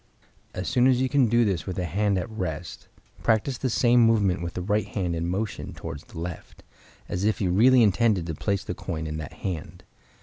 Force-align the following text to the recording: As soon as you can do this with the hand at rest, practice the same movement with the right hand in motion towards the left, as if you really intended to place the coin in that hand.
As 0.55 0.67
soon 0.67 0.87
as 0.87 0.99
you 0.99 1.07
can 1.07 1.27
do 1.27 1.45
this 1.45 1.67
with 1.67 1.75
the 1.75 1.85
hand 1.85 2.17
at 2.17 2.27
rest, 2.27 2.87
practice 3.21 3.59
the 3.59 3.69
same 3.69 3.99
movement 4.03 4.41
with 4.41 4.55
the 4.55 4.61
right 4.63 4.87
hand 4.87 5.15
in 5.15 5.29
motion 5.29 5.75
towards 5.75 6.05
the 6.05 6.17
left, 6.17 6.63
as 7.07 7.23
if 7.23 7.39
you 7.39 7.51
really 7.51 7.83
intended 7.83 8.25
to 8.25 8.33
place 8.33 8.63
the 8.63 8.73
coin 8.73 9.05
in 9.05 9.17
that 9.17 9.33
hand. 9.33 9.83